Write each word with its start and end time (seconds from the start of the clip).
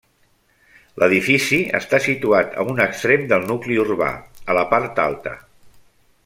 L'edifici 1.01 1.59
està 1.79 1.99
situat 2.05 2.57
a 2.63 2.65
un 2.71 2.81
extrem 2.87 3.27
del 3.33 3.45
nucli 3.53 3.79
urbà, 3.87 4.09
a 4.53 4.57
la 4.61 4.65
part 4.73 5.05
alta. 5.07 5.37